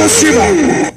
Impossível! 0.00 0.89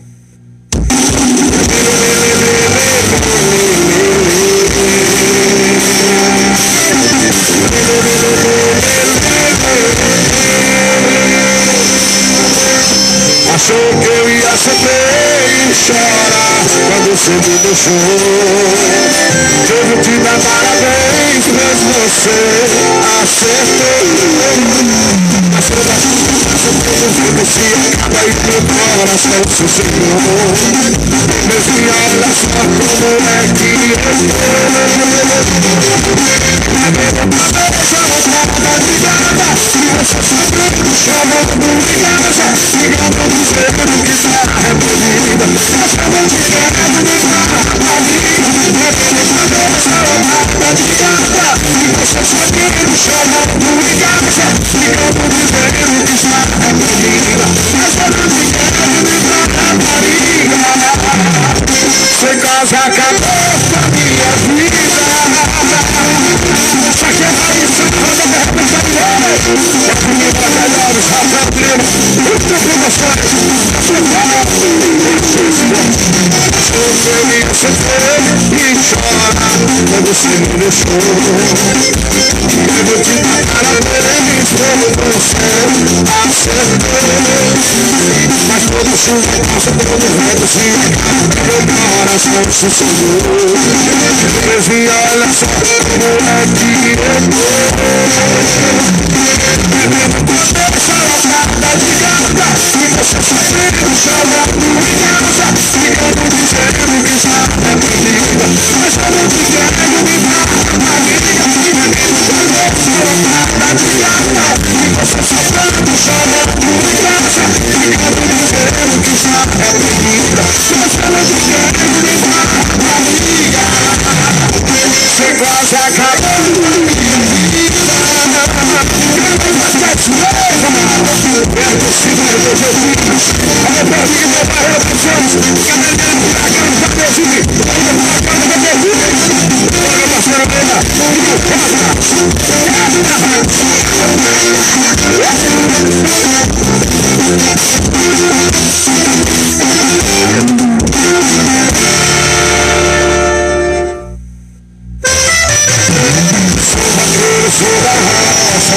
Sim, 92.53 92.69
senhor. 92.69 93.42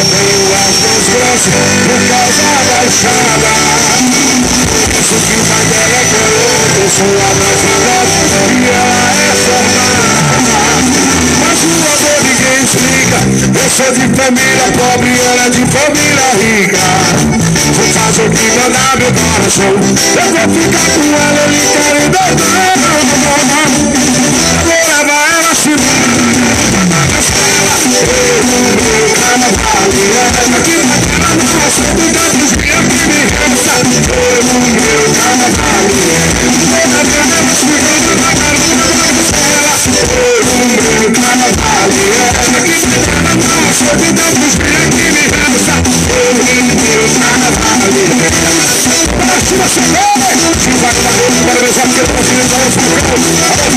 odeio 0.01 0.45
as 0.53 0.77
mãos 0.83 1.05
desgraças 1.07 1.57
por 1.87 2.01
causa 2.09 2.45
da 2.69 2.79
enxada 2.85 3.53
Penso 4.93 5.17
que 5.25 5.35
o 5.35 5.45
pai 5.47 5.65
dela 5.71 5.97
é 5.97 6.05
coroa, 6.13 6.61
eu 6.77 6.89
Sua 6.97 7.07
voz 7.07 7.37
mais 7.37 7.61
velhote 7.67 8.19
e 8.37 8.69
ela 8.69 9.01
é 9.17 9.35
formada 9.45 10.05
Mas 11.41 11.59
o 11.63 11.73
amor 11.93 12.19
ninguém 12.27 12.59
explica, 12.65 13.19
eu 13.63 13.69
sou 13.71 13.91
de 13.93 14.07
família 14.17 14.69
pobre 14.77 15.11
e 15.11 15.21
ela 15.21 15.45
é 15.47 15.51
de 15.51 15.65
família 15.67 16.29
rica 16.41 16.85
Vou 17.77 17.89
fazer 17.93 18.23
o 18.23 18.31
que 18.31 18.47
mandar 18.59 18.97
meu 18.99 19.13
coração, 19.13 19.73
eu 19.73 20.29
vou 20.33 20.47
ficar 20.55 20.89
com 20.95 21.11
ela, 21.17 21.41
ele 21.47 21.61
quer 21.73 21.97
mais 22.21 22.66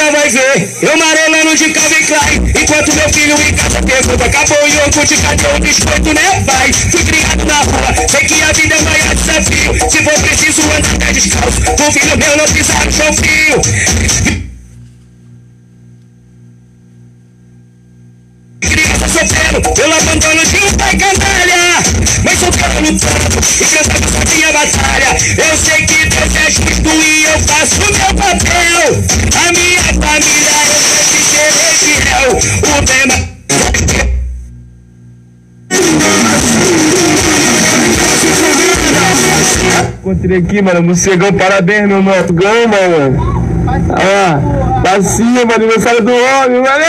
nunca 0.00 0.12
vai 0.12 0.30
ver. 0.30 0.78
Eu 0.82 0.96
marolando 0.96 1.56
de 1.56 1.70
Calvin 1.70 2.04
Klein, 2.06 2.62
enquanto 2.62 2.94
meu 2.94 3.08
filho 3.10 3.36
em 3.42 3.54
casa 3.54 3.82
pergunta: 3.82 4.24
acabou 4.24 4.58
o 4.64 5.06
de 5.06 5.16
cadê 5.16 5.46
o 5.56 5.60
biscoito, 5.60 6.14
né? 6.14 6.42
Vai, 6.46 6.72
fui 6.72 7.04
criado 7.04 7.44
na 7.44 7.58
rua, 7.58 8.08
sei 8.08 8.20
que 8.20 8.42
a 8.42 8.52
vida 8.52 8.74
é 8.74 8.78
a 8.78 8.82
maior 8.82 9.14
desafio. 9.14 9.90
Se 9.90 10.02
for 10.02 10.20
preciso, 10.20 10.62
andar 10.62 10.94
até 10.94 11.12
descalço, 11.12 11.60
pro 11.60 11.92
filho 11.92 12.16
meu 12.16 12.36
não 12.36 12.46
pisar 12.46 12.84
no 12.84 12.92
chão 12.92 13.12
frio. 13.14 13.60
solteiro, 19.10 19.60
pelo 19.74 19.94
abandono 19.94 20.46
de 20.46 20.56
um 20.56 20.72
pai 20.74 20.96
canalha. 20.96 21.82
Mas 22.22 22.38
sou 22.38 22.48
solteiro 22.52 22.80
lutando, 22.80 23.40
cantando 23.70 24.08
só 24.12 24.34
minha 24.34 24.52
batalha. 24.52 25.16
Eu 25.36 25.58
sei 25.58 25.86
que 25.86 26.06
Deus 26.06 26.36
é 26.36 26.50
justo 26.50 26.90
e 26.90 27.24
eu 27.24 27.38
faço 27.40 27.89
Pedro 40.30 40.46
aqui, 40.46 40.62
mano. 40.62 40.82
Mocegão, 40.82 41.32
parabéns, 41.32 41.88
meu 41.88 42.00
nosso 42.00 42.32
gama, 42.32 42.76
mano. 42.88 43.50
Ah, 43.90 44.80
pra 44.80 45.02
cima, 45.02 45.54
aniversário 45.54 46.04
do 46.04 46.12
homem, 46.12 46.62
mano. 46.62 46.84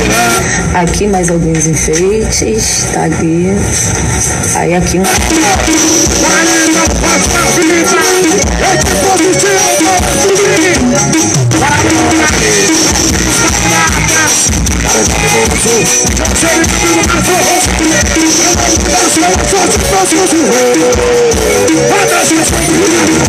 Yeah. 0.00 0.29
Aqui 0.74 1.06
mais 1.08 1.30
alguns 1.30 1.66
enfeites, 1.66 2.86
tá 2.92 3.04
aqui. 3.04 3.46
Aí 4.54 4.74
aqui 4.74 4.98
um. 4.98 5.02
Vai 21.88 22.29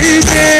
Baby 0.00 0.59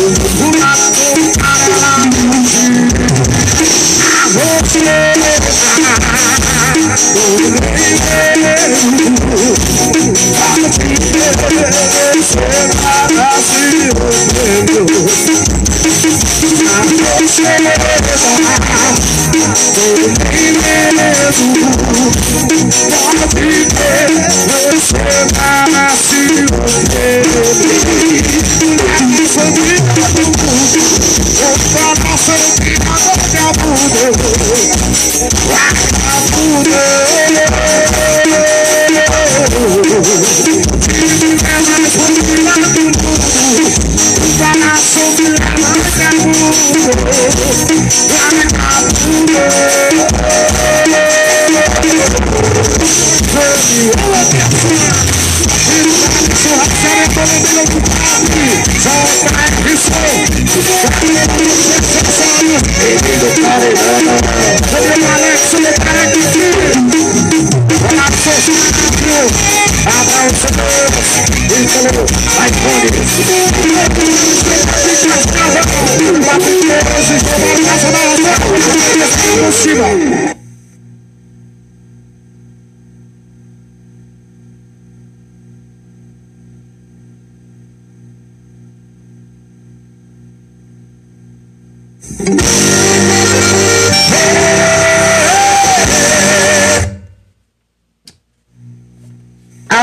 Thank 45.93 46.35
you. 46.37 46.40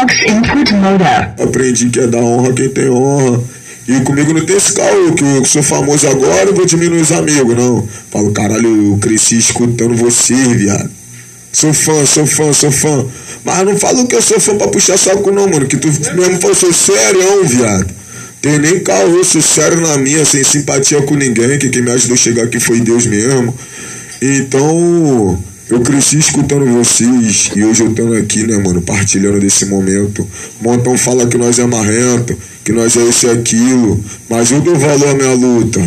Input 0.02 0.74
mode. 0.74 1.04
Aprendi 1.42 1.88
que 1.90 2.00
é 2.00 2.06
da 2.06 2.18
honra 2.18 2.52
quem 2.52 2.68
tem 2.68 2.88
honra. 2.88 3.42
E 3.88 4.00
comigo 4.00 4.34
não 4.34 4.44
tem 4.44 4.56
esse 4.56 4.74
caô, 4.74 5.12
que 5.14 5.24
eu 5.24 5.44
sou 5.46 5.62
famoso 5.62 6.06
agora, 6.08 6.50
eu 6.50 6.54
vou 6.54 6.66
diminuir 6.66 7.00
os 7.00 7.10
amigos, 7.10 7.56
não. 7.56 7.88
Falo, 8.10 8.30
caralho, 8.32 8.92
eu 8.92 8.98
cresci 8.98 9.38
escutando 9.38 9.94
você, 9.94 10.34
viado. 10.34 10.90
Sou 11.50 11.72
fã, 11.72 12.04
sou 12.04 12.26
fã, 12.26 12.52
sou 12.52 12.70
fã. 12.70 13.06
Mas 13.44 13.64
não 13.64 13.78
falo 13.78 14.06
que 14.06 14.14
eu 14.14 14.20
sou 14.20 14.38
fã 14.38 14.56
pra 14.58 14.68
puxar 14.68 14.98
saco, 14.98 15.30
não, 15.30 15.48
mano. 15.48 15.66
Que 15.66 15.78
tu 15.78 15.88
mesmo 15.88 16.38
falou, 16.38 16.54
sou 16.54 16.72
sério, 16.72 17.44
viado. 17.46 17.88
Tem 18.42 18.58
nem 18.58 18.78
caô, 18.80 19.24
sou 19.24 19.40
sério 19.40 19.80
na 19.80 19.96
minha, 19.96 20.22
sem 20.24 20.44
simpatia 20.44 21.00
com 21.02 21.14
ninguém, 21.14 21.58
que 21.58 21.70
quem 21.70 21.80
me 21.80 21.90
ajudou 21.90 22.14
a 22.14 22.18
chegar 22.18 22.44
aqui 22.44 22.60
foi 22.60 22.80
Deus 22.80 23.06
mesmo. 23.06 23.54
Então, 24.20 25.42
eu 25.70 25.80
cresci 25.80 26.18
escutando 26.18 26.64
vocês 26.64 27.50
e 27.54 27.62
hoje 27.62 27.82
eu 27.82 27.94
tô 27.94 28.14
aqui, 28.14 28.46
né, 28.46 28.56
mano, 28.56 28.80
partilhando 28.80 29.38
desse 29.38 29.66
momento. 29.66 30.26
Montão 30.62 30.96
fala 30.96 31.26
que 31.26 31.36
nós 31.36 31.58
é 31.58 31.66
marrento, 31.66 32.36
que 32.64 32.72
nós 32.72 32.96
é 32.96 33.06
esse 33.06 33.26
e 33.26 33.30
aquilo, 33.30 34.02
mas 34.30 34.50
eu 34.50 34.60
dou 34.60 34.74
valor 34.76 35.08
à 35.08 35.14
minha 35.14 35.34
luta. 35.34 35.80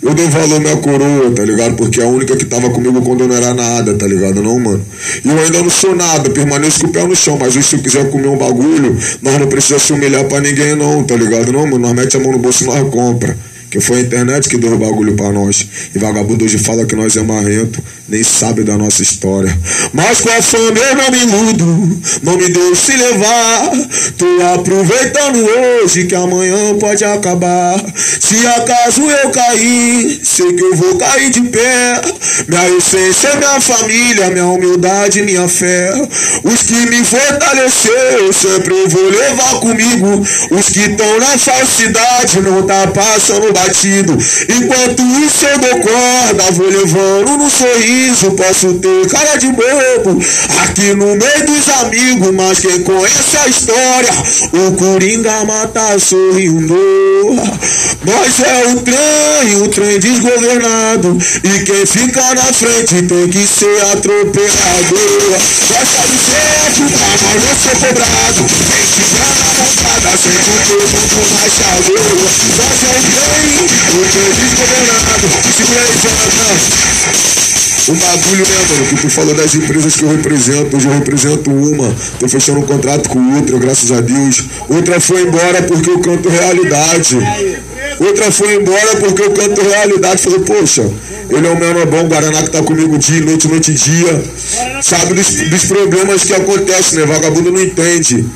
Eu 0.00 0.14
dou 0.14 0.28
valor 0.28 0.56
à 0.56 0.60
minha 0.60 0.76
coroa, 0.76 1.32
tá 1.32 1.44
ligado? 1.44 1.74
Porque 1.74 2.00
é 2.00 2.04
a 2.04 2.06
única 2.06 2.36
que 2.36 2.44
tava 2.44 2.70
comigo 2.70 3.02
quando 3.02 3.22
eu 3.22 3.28
não 3.28 3.34
era 3.34 3.52
nada, 3.52 3.94
tá 3.94 4.06
ligado? 4.06 4.40
Não, 4.40 4.60
mano. 4.60 4.84
E 5.24 5.28
eu 5.28 5.38
ainda 5.38 5.60
não 5.60 5.70
sou 5.70 5.96
nada, 5.96 6.30
permaneço 6.30 6.82
com 6.82 6.86
o 6.86 6.92
pé 6.92 7.04
no 7.04 7.16
chão, 7.16 7.36
mas 7.36 7.56
hoje 7.56 7.66
se 7.66 7.76
eu 7.76 7.80
quiser 7.80 8.08
comer 8.10 8.28
um 8.28 8.36
bagulho, 8.36 8.96
nós 9.22 9.40
não 9.40 9.48
precisamos 9.48 9.82
se 9.82 9.92
humilhar 9.92 10.24
pra 10.26 10.40
ninguém, 10.40 10.76
não, 10.76 11.02
tá 11.02 11.16
ligado? 11.16 11.52
Não, 11.52 11.64
mano, 11.64 11.78
nós 11.78 11.92
mete 11.92 12.16
a 12.16 12.20
mão 12.20 12.30
no 12.30 12.38
bolso 12.38 12.62
e 12.62 12.66
nós 12.68 12.88
compra. 12.90 13.36
Que 13.70 13.80
foi 13.80 13.98
a 13.98 14.00
internet 14.00 14.48
que 14.48 14.56
deu 14.56 14.74
o 14.74 14.78
bagulho 14.78 15.14
pra 15.14 15.32
nós. 15.32 15.66
E 15.94 15.98
vagabundo 15.98 16.44
hoje 16.44 16.58
fala 16.58 16.86
que 16.86 16.94
nós 16.94 17.16
é 17.16 17.22
marrento, 17.22 17.82
nem 18.08 18.22
sabe 18.22 18.62
da 18.62 18.76
nossa 18.76 19.02
história. 19.02 19.56
Mas 19.92 20.20
com 20.20 20.30
a 20.30 20.42
fama 20.42 20.78
eu 20.78 20.96
não 20.96 21.10
me 21.10 21.18
iludo, 21.18 22.00
não 22.22 22.36
me 22.36 22.48
deixe 22.48 22.96
levar. 22.96 23.70
Tô 24.16 24.26
aproveitando 24.54 25.44
hoje 25.44 26.06
que 26.06 26.14
amanhã 26.14 26.76
pode 26.78 27.04
acabar. 27.04 27.84
Se 28.20 28.46
acaso 28.46 29.02
eu 29.02 29.30
cair, 29.30 30.20
sei 30.22 30.52
que 30.52 30.62
eu 30.62 30.76
vou 30.76 30.96
cair 30.96 31.30
de 31.30 31.40
pé. 31.42 32.02
Minha 32.48 32.68
essência 32.70 33.28
é 33.28 33.36
minha 33.36 33.60
família, 33.60 34.30
minha 34.30 34.46
humildade, 34.46 35.22
minha 35.22 35.48
fé. 35.48 35.90
Os 36.44 36.62
que 36.62 36.86
me 36.86 37.04
fortalecer, 37.04 38.18
eu 38.20 38.32
sempre 38.32 38.74
vou 38.88 39.10
levar 39.10 39.60
comigo. 39.60 40.26
Os 40.50 40.68
que 40.68 40.80
estão 40.80 41.18
na 41.18 41.38
falsidade, 41.38 42.40
não 42.40 42.62
tá 42.62 42.86
passando 42.88 43.52
batido. 43.56 44.12
Enquanto 44.48 45.02
isso 45.24 45.46
eu 45.46 45.58
dou 45.58 45.80
corda, 45.80 46.52
vou 46.52 46.68
levando 46.68 47.38
no 47.38 47.50
sorriso. 47.50 48.32
Posso 48.32 48.74
ter 48.74 49.08
cara 49.08 49.36
de 49.36 49.46
bobo 49.46 50.20
aqui 50.62 50.94
no 50.94 51.16
meio 51.16 51.46
dos 51.46 51.68
amigos, 51.80 52.34
mas 52.34 52.58
quem 52.58 52.82
conhece 52.82 53.36
a 53.42 53.48
história, 53.48 54.12
o 54.52 54.72
Coringa 54.72 55.44
mata 55.44 55.98
sorrindo. 55.98 56.76
Nós 58.04 58.40
é 58.40 58.66
o 58.68 58.76
trem, 58.82 59.62
o 59.62 59.68
trem 59.68 59.98
desgovernado. 59.98 61.16
E 61.42 61.64
quem 61.64 61.86
fica 61.86 62.34
na 62.34 62.52
frente 62.52 63.02
tem 63.02 63.28
que 63.28 63.46
ser 63.46 63.82
atropelado. 63.92 64.96
Gosta 65.68 66.02
de 66.06 66.18
certo, 66.18 66.82
mas 67.22 67.42
não 67.42 67.54
ser 67.56 67.76
cobrado. 67.80 68.40
Quem 68.70 68.84
tiver 68.94 69.32
na 69.40 69.48
bancada, 69.56 70.10
sempre 70.16 70.54
todo 70.68 70.86
mundo 70.92 71.18
mais 71.34 71.52
chaveiro. 71.52 72.16
Nós 72.56 72.80
é 72.82 72.94
o 72.96 73.02
trem, 73.02 73.45
o 73.46 74.04
trem 74.10 74.30
desgovernado. 74.40 75.28
Segura 75.56 75.80
aí, 75.80 75.94
Jonathan. 76.02 76.96
O 77.88 77.94
bagulho, 77.94 78.44
né, 78.44 78.54
mano, 78.68 78.86
que 78.88 78.96
tu 78.96 79.08
falou 79.08 79.32
das 79.34 79.54
empresas 79.54 79.94
que 79.94 80.02
eu 80.02 80.08
represento. 80.08 80.76
Hoje 80.76 80.88
eu 80.88 80.92
represento 80.92 81.50
uma, 81.52 81.94
tô 82.18 82.28
fechando 82.28 82.58
um 82.58 82.62
contrato 82.62 83.08
com 83.08 83.36
outra, 83.36 83.56
graças 83.58 83.92
a 83.92 84.00
Deus. 84.00 84.44
Outra 84.68 84.98
foi 84.98 85.22
embora 85.22 85.62
porque 85.62 85.90
eu 85.90 86.00
canto 86.00 86.28
realidade. 86.28 87.16
Outra 88.00 88.32
foi 88.32 88.56
embora 88.56 88.96
porque 88.96 89.22
eu 89.22 89.30
canto 89.30 89.62
realidade. 89.62 90.20
Falei, 90.20 90.40
poxa, 90.40 90.82
ele 91.30 91.46
é 91.46 91.50
o 91.50 91.56
meu 91.56 91.86
bom 91.86 92.08
Guaraná 92.08 92.42
que 92.42 92.50
tá 92.50 92.60
comigo 92.62 92.98
dia, 92.98 93.20
noite, 93.20 93.46
noite 93.46 93.70
e 93.70 93.74
dia. 93.74 94.24
Sabe 94.82 95.14
dos, 95.14 95.30
dos 95.48 95.64
problemas 95.66 96.24
que 96.24 96.34
acontecem, 96.34 96.98
né? 96.98 97.06
Vagabundo 97.06 97.52
não 97.52 97.62
entende. 97.62 98.26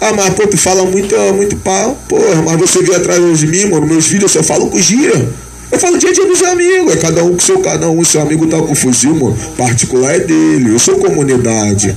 Ah, 0.00 0.12
mas 0.12 0.34
pô, 0.34 0.46
tu 0.46 0.58
fala 0.58 0.84
muito, 0.84 1.16
muito 1.34 1.56
pau, 1.56 1.96
porra, 2.08 2.42
mas 2.42 2.58
você 2.58 2.82
veio 2.82 2.96
atrás 2.96 3.38
de 3.38 3.46
mim, 3.46 3.66
mano. 3.66 3.86
Meus 3.86 4.06
filhos, 4.06 4.32
só 4.32 4.42
falo 4.42 4.68
com 4.68 4.78
gira. 4.78 5.26
Eu 5.70 5.78
falo 5.78 5.98
dia 5.98 6.10
a 6.10 6.12
dia 6.12 6.26
dos 6.26 6.42
amigos, 6.42 6.94
é 6.94 6.96
cada 6.98 7.24
um 7.24 7.32
com 7.32 7.40
seu 7.40 7.58
cada 7.58 7.88
um, 7.88 8.04
seu 8.04 8.20
amigo 8.20 8.46
tá 8.46 8.58
com 8.58 8.74
fuzil, 8.74 9.14
mano. 9.14 9.36
Particular 9.56 10.14
é 10.14 10.20
dele, 10.20 10.70
eu 10.72 10.78
sou 10.78 10.96
comunidade. 10.96 11.96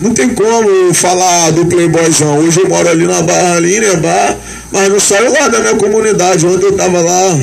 Não 0.00 0.12
tem 0.12 0.28
como 0.30 0.92
falar 0.92 1.50
do 1.52 1.64
playboyzão. 1.66 2.40
Hoje 2.40 2.60
eu 2.60 2.68
moro 2.68 2.88
ali 2.88 3.06
na 3.06 3.22
barra 3.22 3.56
ali, 3.56 3.80
né, 3.80 3.96
bar, 3.96 4.36
mas 4.72 4.88
não 4.88 4.98
saio 4.98 5.32
lá 5.32 5.48
da 5.48 5.60
minha 5.60 5.76
comunidade. 5.76 6.44
Ontem 6.44 6.66
eu 6.66 6.72
tava 6.72 7.00
lá, 7.00 7.38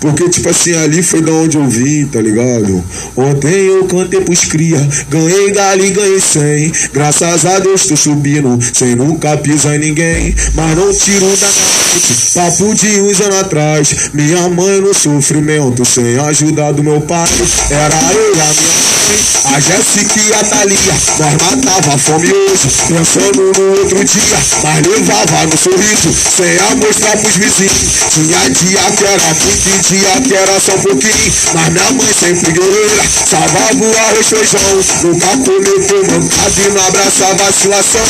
porque, 0.00 0.28
tipo 0.28 0.48
assim, 0.48 0.74
ali 0.74 1.02
foi 1.02 1.20
da 1.20 1.32
onde 1.32 1.56
eu 1.56 1.66
vim, 1.66 2.06
tá 2.06 2.20
ligado? 2.20 2.82
Ontem 3.16 3.66
eu 3.66 3.84
cantei 3.84 4.20
pros 4.20 4.44
cria, 4.44 4.78
ganhei 5.08 5.48
e 5.48 5.90
ganhei 5.90 6.20
cem. 6.20 6.72
Graças 6.92 7.44
a 7.44 7.58
Deus 7.58 7.86
tô 7.86 7.96
subindo, 7.96 8.58
sem 8.72 8.94
nunca 8.94 9.36
pisar 9.36 9.76
em 9.76 9.80
ninguém. 9.80 10.34
Mas 10.54 10.76
não 10.76 10.92
tiro 10.92 11.26
da 11.36 11.46
mente, 11.46 12.32
papo 12.34 12.74
de 12.74 13.00
uns 13.00 13.20
anos 13.20 13.38
atrás. 13.38 14.10
Minha 14.12 14.48
mãe 14.48 14.80
no 14.80 14.94
sofrimento, 14.94 15.84
sem 15.84 16.18
a 16.18 16.26
ajuda 16.26 16.72
do 16.72 16.82
meu 16.82 17.00
pai. 17.00 17.28
Era 17.70 17.94
eu 18.12 18.32
a 18.32 18.36
minha 18.36 18.99
a 19.44 19.60
Jéssica 19.60 20.20
e 20.20 20.32
a 20.34 20.44
Thalia. 20.44 20.94
Nós 21.18 21.34
matava 21.42 21.98
fome 21.98 22.32
hoje, 22.32 22.68
pensando 22.88 23.52
no 23.56 23.80
outro 23.80 24.04
dia. 24.04 24.38
Mas 24.62 24.86
levava 24.86 25.46
no 25.46 25.56
sorriso, 25.56 26.14
sem 26.36 26.58
a 26.58 26.76
mostrar 26.76 27.16
pros 27.16 27.36
vizinhos. 27.36 28.00
Tinha 28.10 28.50
dia 28.50 28.80
que 28.96 29.04
era 29.04 29.34
muito 29.34 29.82
dia 29.82 30.20
que 30.20 30.34
era 30.34 30.60
só 30.60 30.72
um 30.74 30.82
pouquinho, 30.82 31.32
mas 31.54 31.68
minha 31.70 31.92
mãe 31.92 32.12
sempre 32.12 32.52
guerreira, 32.52 33.04
salvava 33.26 33.84
o 33.84 33.98
arroz 33.98 34.26
feijão, 34.28 34.60
nunca 35.02 35.26
cometeu 35.38 36.02
mancada 36.06 36.60
e 36.60 36.70
não 36.70 36.86
abraçava 36.86 37.34
vacilação, 37.44 38.00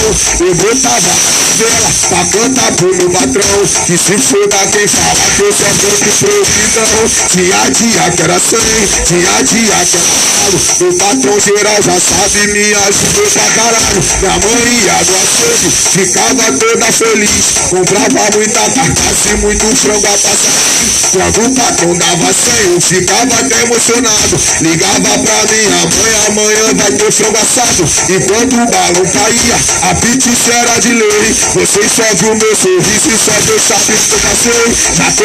eu 0.41 0.55
botava 0.55 1.11
vela 1.57 1.91
pra 2.09 2.25
cantar 2.27 2.73
pro 2.73 2.95
meu 2.95 3.11
patrão, 3.11 3.61
que 3.87 3.97
se 3.97 4.19
foda 4.19 4.67
quem 4.73 4.89
fala 4.89 5.21
que 5.37 5.43
eu 5.43 5.53
só 5.53 5.65
canto 5.65 6.11
providão, 6.21 7.11
tinha 7.29 7.71
dia 7.71 8.11
que 8.11 8.23
era 8.23 8.41
sangue, 8.41 8.89
tinha 9.07 9.43
dia 9.45 9.87
que 9.87 9.97
era 9.97 10.07
malo, 10.41 10.59
meu 10.91 10.99
patrão 10.99 11.39
geral 11.39 11.83
já 11.83 12.01
sabe, 12.01 12.53
me 12.53 12.75
ajudou 12.75 13.31
pra 13.31 13.43
caralho, 13.55 14.03
minha 14.21 14.39
mãe 14.39 14.75
ia 14.83 15.05
do 15.05 15.15
açougue, 15.15 15.71
ficava 15.93 16.53
toda 16.59 16.93
feliz, 16.93 17.31
comprava 17.71 18.37
muita 18.37 18.61
carcaça 18.61 19.31
e 19.31 19.37
muito 19.37 19.77
frango 19.77 20.07
a 20.07 20.11
passar, 20.11 20.71
quando 21.11 21.45
o 21.45 21.55
patrão 21.55 21.95
dava 21.97 22.33
cem, 22.33 22.73
eu 22.73 22.81
ficava 22.81 23.35
até 23.35 23.63
emocionado. 23.63 24.39
Ligava 24.61 25.19
pra 25.19 25.43
minha 25.51 25.81
mãe, 25.91 26.15
amanhã 26.29 26.75
vai 26.75 26.93
ter 26.93 27.11
frango 27.11 27.37
assado. 27.37 27.83
Enquanto 28.09 28.55
o 28.55 28.71
balão 28.71 29.11
caía, 29.11 29.59
a 29.91 29.95
pizza 29.97 30.53
era 30.55 30.79
de 30.79 30.93
lei. 30.95 31.35
Vocês 31.55 31.91
só 31.91 32.07
viu 32.15 32.37
meu 32.37 32.55
sorriso 32.55 33.11
e 33.11 33.19
só 33.19 33.35
eu 33.51 33.59
passei. 33.59 34.71
Já 34.95 35.11
tô 35.11 35.25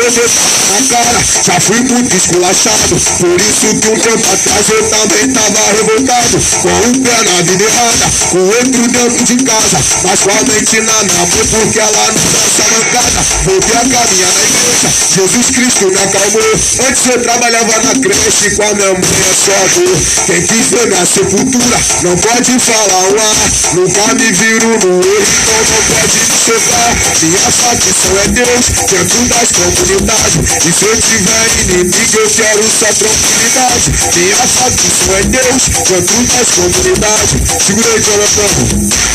na 0.71 0.81
cara, 0.89 1.19
já 1.45 1.59
fui 1.59 1.79
muito 1.81 2.15
esculachado. 2.15 2.95
Por 3.19 3.39
isso 3.39 3.79
que 3.79 3.87
um 3.87 3.99
tempo 3.99 4.27
atrás 4.33 4.69
eu 4.69 4.89
também 4.89 5.29
tava 5.33 5.54
revoltado. 5.75 6.39
Com 6.61 6.69
um 6.69 7.03
pé 7.03 7.23
na 7.23 7.41
vida 7.41 7.63
errada, 7.63 8.05
com 8.29 8.39
outro 8.39 8.87
dentro 8.87 9.23
de 9.23 9.43
casa. 9.43 9.79
Mas 10.03 10.19
com 10.21 10.31
a 10.31 10.43
mente 10.43 10.81
na 10.81 10.93
mãe, 10.93 11.47
porque 11.49 11.79
ela 11.79 12.05
não 12.07 12.13
dança 12.13 12.63
mancada. 12.71 13.25
Voltei 13.45 13.75
a 13.75 13.79
caminhar 13.79 14.33
na 14.33 14.43
igreja, 14.43 14.89
Jesus 15.15 15.47
Cristo 15.51 15.87
me 15.87 15.97
acalmou. 15.97 16.41
Antes 16.87 17.05
eu 17.05 17.21
trabalhava 17.21 17.81
na 17.83 17.93
creche 17.99 18.55
com 18.55 18.63
a 18.63 18.73
minha 18.73 18.93
mãe, 18.93 19.01
é 19.01 19.33
só 19.33 19.79
dor. 19.79 19.97
Quem 20.25 20.41
quis 20.41 20.67
ver 20.69 20.87
minha 20.87 21.05
sepultura 21.05 21.77
não 22.03 22.17
pode 22.17 22.59
falar 22.59 23.03
um 23.09 23.19
ar. 23.19 23.35
Nunca 23.73 24.13
me 24.15 24.31
viram 24.31 24.69
no 24.79 25.03
erro, 25.03 25.27
então 25.41 25.61
não 25.69 25.81
pode 25.93 26.17
me 26.17 26.35
tocar. 26.45 26.91
Minha 27.21 27.51
facção 27.51 28.17
é 28.23 28.27
Deus, 28.29 28.65
dentro 28.89 29.21
das 29.25 29.51
comunidades. 29.51 30.35
E 30.65 30.71
se 30.71 30.85
eu 30.85 30.95
tiver 31.01 31.47
inimigo, 31.61 32.19
eu 32.19 32.29
quero 32.29 32.63
só 32.69 32.87
tranquilidade. 32.93 33.91
Minha 34.15 34.35
facção 34.35 35.15
é 35.15 35.23
Deus, 35.23 35.34
dentro 35.35 36.23
das 36.27 36.49
comunidades. 36.51 37.65
Segura 37.65 37.87
aí, 37.93 38.01
Jonathan. 38.01 39.05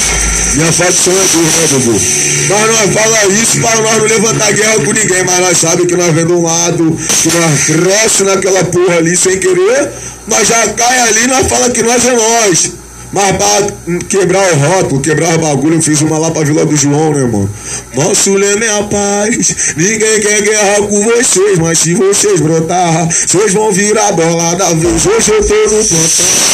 Minha 0.55 0.73
facção 0.73 1.13
é 1.13 1.17
Deus, 1.17 1.55
né, 1.55 1.67
Dudu? 1.71 2.01
Mas 2.49 2.67
nós 2.69 2.95
fala 2.95 3.27
isso 3.27 3.61
para 3.61 3.81
nós 3.83 3.99
não 3.99 4.05
levantar 4.07 4.53
guerra 4.53 4.75
com 4.85 4.93
ninguém, 4.93 5.25
mas 5.25 5.41
nós 5.41 5.59
sabemos 5.59 5.87
que 5.87 5.97
nós 5.97 6.15
vem 6.15 6.27
de 6.27 6.33
um 6.33 6.43
lado, 6.43 6.99
que 7.23 7.29
nós 7.29 7.65
cresce 7.67 8.25
naquela 8.25 8.65
porra 8.65 8.97
ali 8.97 9.17
sem 9.17 9.39
querer, 9.39 9.93
nós 10.27 10.49
já 10.49 10.69
cai 10.71 11.01
ali 11.09 11.25
e 11.25 11.27
nós 11.29 11.47
fala 11.47 11.71
que 11.71 11.83
nós 11.83 12.05
é 12.05 12.13
nós. 12.13 12.80
Mas 13.13 13.37
pra 13.37 13.67
quebrar 14.09 14.53
o 14.53 14.57
rótulo, 14.57 15.01
quebrar 15.01 15.35
o 15.35 15.39
bagulho, 15.39 15.77
eu 15.77 15.83
fiz 15.83 16.01
uma 16.01 16.17
lá 16.17 16.31
pra 16.31 16.45
Vila 16.45 16.65
do 16.65 16.77
João, 16.77 17.13
né, 17.13 17.23
mano? 17.23 17.51
Nosso 17.95 18.35
lema 18.35 18.65
é 18.65 18.79
a 18.79 18.83
paz. 18.85 19.75
Ninguém 19.77 20.21
quer 20.21 20.43
guerra 20.43 20.87
com 20.87 21.03
vocês, 21.03 21.59
mas 21.59 21.79
se 21.79 21.95
vocês 21.95 22.41
brotar, 22.41 23.09
vocês 23.09 23.53
vão 23.53 23.73
virar 23.73 24.13
bola 24.13 24.55
da 24.55 24.73
vez. 24.75 25.07
Hoje 25.07 25.33
eu 25.33 25.45
tô 25.45 25.55
no 25.55 25.85
plantão. 25.85 26.51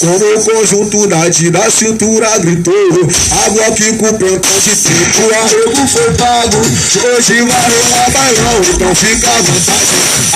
Como 0.00 0.14
o 0.14 0.44
conjunto 0.44 1.06
da 1.08 1.28
da 1.28 1.70
cintura 1.70 2.38
gritou 2.38 2.72
Água 3.44 3.66
aqui 3.66 3.92
com 3.98 4.06
o 4.06 4.14
pentão 4.14 4.58
de 4.58 4.74
tempo 4.74 5.20
O 5.20 5.34
arrego 5.34 5.86
foi 5.86 6.14
pago 6.14 6.56
Hoje 6.56 7.42
vai 7.42 7.68
rolar 7.68 8.10
bailão 8.10 8.62
Então 8.62 8.94
fica 8.94 9.28
à 9.28 9.42
vontade 9.42 9.92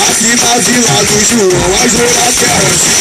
Aqui 0.06 0.36
na 0.36 0.58
Vila 0.58 1.00
do 1.04 1.18
João 1.24 1.48
As 1.82 1.92
louras 1.94 2.34
querem 2.38 2.94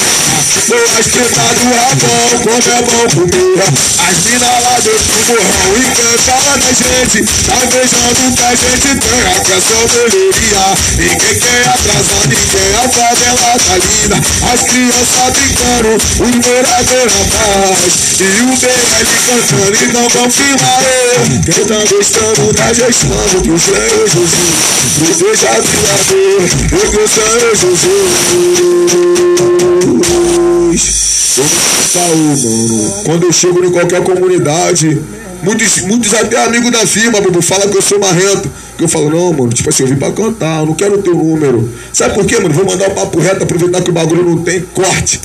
Louras 0.70 1.08
preta 1.08 1.42
do 1.60 1.66
rabão 1.76 2.40
É 2.64 2.82
bom 2.82 3.04
comer 3.12 3.60
As 3.60 4.24
mina 4.24 4.48
lá 4.48 4.80
dentro 4.80 5.04
do 5.04 5.20
morrão 5.28 5.76
E 5.76 5.84
quem 5.84 6.16
fala 6.18 6.56
da 6.58 6.72
gente. 6.72 7.20
Tá 7.44 7.60
beijando 7.68 8.24
que 8.32 8.44
a 8.44 8.56
gente 8.56 8.88
tem 9.04 9.20
A 9.28 9.36
canção 9.44 9.84
melhoria 9.94 10.64
Ninguém 10.96 11.36
quer 11.40 11.68
atrasar 11.68 12.24
ninguém 12.24 12.72
A 12.80 12.88
favela 12.88 13.60
tá 13.60 13.76
linda 13.76 14.16
As 14.54 14.62
crianças 14.64 15.28
brincando 15.36 15.92
Os 16.00 16.34
morador 16.40 17.08
rapaz 17.12 17.94
E 18.22 18.24
o 18.44 18.56
BL 18.56 19.14
cantando 19.28 19.76
e 19.84 19.88
não 19.92 20.08
confirma 20.10 20.72
eu. 20.84 21.20
Quem 21.52 21.66
tá 21.66 21.84
gostando 21.90 22.54
da 22.54 22.72
gestão 22.74 23.42
Que 23.44 23.52
o 23.52 23.60
Senhor 23.60 24.08
Jesus. 24.08 24.32
Proteja 25.00 25.50
a 25.50 25.60
vida 25.60 25.96
dele 26.08 26.48
E 26.64 26.80
que 26.90 26.98
o 26.98 27.08
Senhor 27.10 27.56
Jesus 27.56 27.94
mano. 31.42 33.04
Quando 33.04 33.24
eu 33.24 33.32
chego 33.32 33.64
em 33.64 33.72
qualquer 33.72 34.04
comunidade, 34.04 35.02
muitos, 35.42 35.82
muitos 35.82 36.14
até 36.14 36.44
amigos 36.44 36.72
da 36.72 36.86
firma, 36.86 37.22
Bubu, 37.22 37.42
falam 37.42 37.70
que 37.70 37.78
eu 37.78 37.82
sou 37.82 38.00
marrento. 38.00 38.50
Que 38.78 38.84
eu 38.84 38.88
falo, 38.88 39.10
não, 39.10 39.34
mano, 39.34 39.50
tipo 39.50 39.70
assim, 39.70 39.84
eu 39.84 39.90
vim 39.90 39.96
pra 39.96 40.12
cantar, 40.12 40.62
eu 40.62 40.66
não 40.66 40.74
quero 40.74 40.96
o 40.96 41.02
teu 41.02 41.14
número. 41.16 41.72
Sabe 41.92 42.16
por 42.16 42.26
quê, 42.26 42.40
mano? 42.40 42.54
Vou 42.54 42.66
mandar 42.66 42.90
o 42.90 42.92
papo 42.92 43.20
reto, 43.20 43.44
aproveitar 43.44 43.82
que 43.82 43.90
o 43.90 43.94
bagulho 43.94 44.24
não 44.24 44.38
tem 44.40 44.62
corte. 44.62 45.22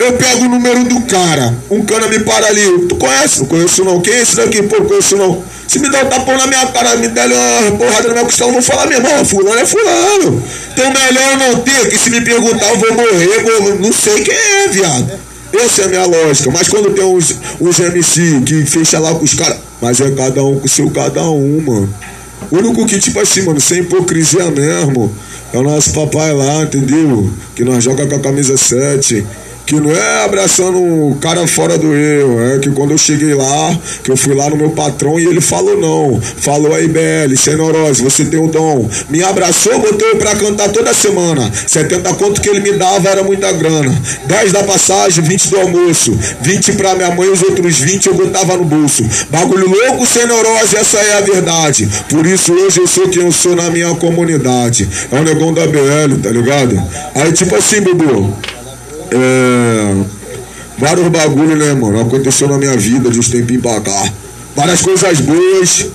Eu 0.00 0.12
pego 0.14 0.44
o 0.44 0.48
número 0.48 0.84
do 0.84 1.02
cara, 1.02 1.54
um 1.70 1.84
cana 1.84 2.08
me 2.08 2.20
para 2.20 2.46
ali. 2.46 2.86
Tu 2.88 2.96
conhece? 2.96 3.40
Não 3.40 3.46
conheço 3.46 3.84
não. 3.84 4.00
Quem 4.00 4.14
é 4.14 4.22
esse 4.22 4.36
daqui? 4.36 4.62
Pô, 4.62 4.82
conheço 4.82 5.16
não. 5.16 5.42
Se 5.68 5.78
me 5.78 5.90
dá 5.90 6.02
um 6.02 6.06
tapão 6.06 6.36
na 6.36 6.46
minha 6.46 6.66
cara, 6.66 6.96
me 6.96 7.08
der 7.08 7.26
uma 7.26 7.76
porrada 7.76 8.08
na 8.08 8.14
minha 8.14 8.24
costela, 8.24 8.50
eu 8.50 8.54
vou 8.54 8.62
falar, 8.62 8.86
meu 8.86 8.98
irmão, 8.98 9.24
fulano 9.24 9.60
é 9.60 9.66
fulano. 9.66 10.42
Então 10.72 10.92
melhor 10.92 11.38
não 11.38 11.60
ter, 11.60 11.88
que 11.88 11.98
se 11.98 12.10
me 12.10 12.20
perguntar 12.20 12.68
eu 12.70 12.78
vou 12.78 12.94
morrer, 12.94 13.42
vou, 13.42 13.78
não 13.80 13.92
sei 13.92 14.22
quem 14.22 14.34
é, 14.34 14.68
viado. 14.68 15.18
Essa 15.52 15.82
é 15.82 15.84
a 15.86 15.88
minha 15.88 16.06
lógica. 16.06 16.50
Mas 16.50 16.68
quando 16.68 16.90
tem 16.94 17.04
uns, 17.04 17.34
uns 17.60 17.78
MC 17.78 18.42
que 18.44 18.64
fecha 18.66 18.98
lá 18.98 19.14
com 19.14 19.24
os 19.24 19.34
caras, 19.34 19.58
mas 19.80 20.00
é 20.00 20.10
cada 20.10 20.42
um 20.44 20.58
com 20.58 20.68
seu 20.68 20.90
cada 20.90 21.22
um, 21.22 21.60
mano. 21.60 21.94
O 22.50 22.58
único 22.58 22.86
que, 22.86 22.98
tipo 22.98 23.18
assim, 23.18 23.42
mano, 23.42 23.60
sem 23.60 23.80
hipocrisia 23.80 24.50
mesmo, 24.50 25.12
é 25.52 25.58
o 25.58 25.62
nosso 25.62 25.92
papai 25.92 26.32
lá, 26.32 26.62
entendeu? 26.62 27.30
Que 27.54 27.64
nós 27.64 27.82
joga 27.82 28.06
com 28.06 28.14
a 28.14 28.20
camisa 28.20 28.56
7 28.56 29.26
que 29.66 29.74
não 29.74 29.90
é 29.90 30.24
abraçando 30.24 30.78
o 30.78 31.16
cara 31.20 31.44
fora 31.48 31.76
do 31.76 31.92
eu, 31.92 32.54
é 32.54 32.58
que 32.60 32.70
quando 32.70 32.92
eu 32.92 32.98
cheguei 32.98 33.34
lá, 33.34 33.76
que 34.04 34.10
eu 34.10 34.16
fui 34.16 34.32
lá 34.32 34.48
no 34.48 34.56
meu 34.56 34.70
patrão 34.70 35.18
e 35.18 35.26
ele 35.26 35.40
falou 35.40 35.76
não, 35.76 36.20
falou 36.20 36.72
aí 36.72 36.86
BL, 36.86 37.36
sem 37.36 37.56
neurose, 37.56 38.00
você 38.02 38.24
tem 38.24 38.38
o 38.38 38.46
dom, 38.46 38.88
me 39.10 39.24
abraçou, 39.24 39.76
botou 39.80 40.06
eu 40.08 40.16
pra 40.16 40.36
cantar 40.36 40.68
toda 40.70 40.94
semana, 40.94 41.50
70 41.66 42.14
conto 42.14 42.40
que 42.40 42.48
ele 42.48 42.60
me 42.60 42.72
dava 42.74 43.08
era 43.08 43.24
muita 43.24 43.50
grana, 43.52 44.00
10 44.26 44.52
da 44.52 44.62
passagem, 44.62 45.24
20 45.24 45.48
do 45.48 45.58
almoço, 45.58 46.16
20 46.40 46.72
pra 46.74 46.94
minha 46.94 47.10
mãe, 47.10 47.28
os 47.28 47.42
outros 47.42 47.80
20 47.80 48.06
eu 48.06 48.14
botava 48.14 48.56
no 48.56 48.64
bolso, 48.64 49.04
bagulho 49.30 49.68
louco, 49.68 50.06
sem 50.06 50.28
neurose, 50.28 50.76
essa 50.76 50.98
é 50.98 51.18
a 51.18 51.20
verdade, 51.22 51.88
por 52.08 52.24
isso 52.24 52.52
hoje 52.52 52.78
eu 52.78 52.86
sou 52.86 53.08
quem 53.08 53.22
eu 53.22 53.32
sou 53.32 53.56
na 53.56 53.68
minha 53.68 53.92
comunidade, 53.96 54.88
é 55.10 55.18
o 55.18 55.24
negão 55.24 55.52
da 55.52 55.66
BL, 55.66 56.20
tá 56.22 56.30
ligado? 56.30 56.80
Aí 57.16 57.32
tipo 57.32 57.56
assim, 57.56 57.80
Bubu, 57.80 58.32
é, 59.10 60.04
vários 60.78 61.08
bagulho, 61.08 61.56
né, 61.56 61.72
mano? 61.74 62.00
Aconteceu 62.00 62.48
na 62.48 62.58
minha 62.58 62.76
vida 62.76 63.10
de 63.10 63.18
uns 63.18 63.28
tempinhos 63.28 63.62
pra 63.62 63.80
cá. 63.80 64.12
Várias 64.54 64.80
coisas 64.80 65.20
boas. 65.20 65.86